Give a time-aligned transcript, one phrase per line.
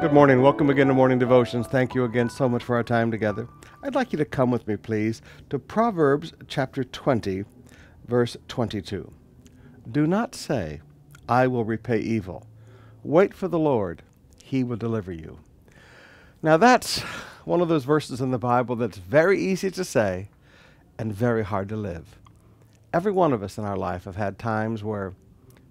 [0.00, 0.42] Good morning.
[0.42, 1.66] Welcome again to Morning Devotions.
[1.66, 3.48] Thank you again so much for our time together.
[3.82, 7.44] I'd like you to come with me, please, to Proverbs chapter 20,
[8.06, 9.12] verse 22.
[9.90, 10.82] Do not say,
[11.28, 12.46] I will repay evil.
[13.02, 14.02] Wait for the Lord,
[14.40, 15.40] he will deliver you.
[16.44, 17.00] Now, that's
[17.44, 20.28] one of those verses in the Bible that's very easy to say
[20.96, 22.20] and very hard to live.
[22.94, 25.14] Every one of us in our life have had times where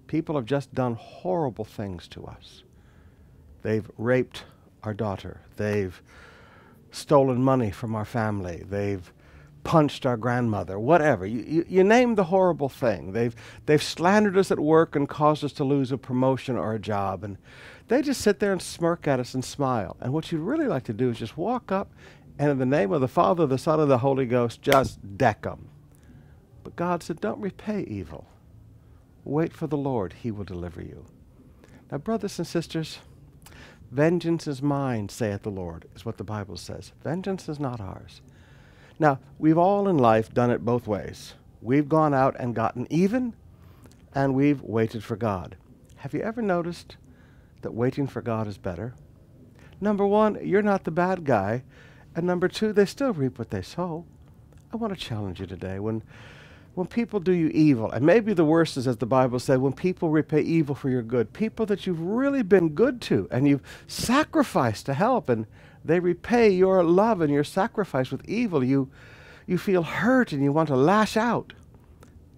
[0.06, 2.62] people have just done horrible things to us
[3.68, 4.44] They've raped
[4.82, 5.42] our daughter.
[5.58, 6.00] They've
[6.90, 8.64] stolen money from our family.
[8.66, 9.12] They've
[9.62, 11.26] punched our grandmother, whatever.
[11.26, 13.12] You, you, you, name the horrible thing.
[13.12, 13.36] They've,
[13.66, 17.22] they've slandered us at work and caused us to lose a promotion or a job.
[17.22, 17.36] And
[17.88, 19.98] they just sit there and smirk at us and smile.
[20.00, 21.92] And what you'd really like to do is just walk up
[22.38, 25.42] and, in the name of the Father, the Son, and the Holy Ghost, just deck
[25.42, 25.68] them.
[26.64, 28.24] But God said, Don't repay evil.
[29.24, 31.04] Wait for the Lord, He will deliver you.
[31.92, 33.00] Now, brothers and sisters,
[33.90, 36.92] Vengeance is mine, saith the Lord, is what the Bible says.
[37.02, 38.20] Vengeance is not ours.
[38.98, 41.34] Now, we've all in life done it both ways.
[41.62, 43.34] We've gone out and gotten even,
[44.14, 45.56] and we've waited for God.
[45.96, 46.96] Have you ever noticed
[47.62, 48.94] that waiting for God is better?
[49.80, 51.62] Number one, you're not the bad guy.
[52.14, 54.04] And number two, they still reap what they sow.
[54.72, 55.78] I want to challenge you today.
[55.78, 56.02] When
[56.74, 59.72] when people do you evil, and maybe the worst is, as the Bible said, when
[59.72, 63.62] people repay evil for your good, people that you've really been good to and you've
[63.86, 65.46] sacrificed to help, and
[65.84, 68.90] they repay your love and your sacrifice with evil, you,
[69.46, 71.52] you feel hurt and you want to lash out.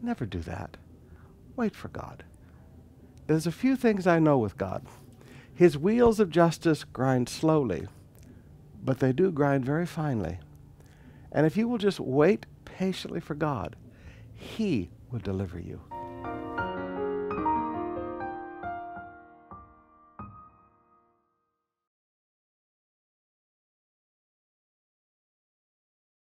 [0.03, 0.77] Never do that.
[1.57, 2.25] Wait for God.
[3.27, 4.85] There's a few things I know with God.
[5.55, 7.87] His wheels of justice grind slowly,
[8.83, 10.39] but they do grind very finely.
[11.33, 13.77] And if you will just wait patiently for God,
[14.41, 15.81] he will deliver you.